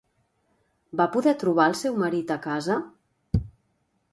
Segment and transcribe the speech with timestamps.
[1.01, 2.79] Va poder trobar al seu marit a casa?